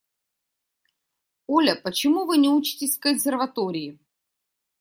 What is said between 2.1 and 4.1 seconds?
вы не учитесь в консерватории?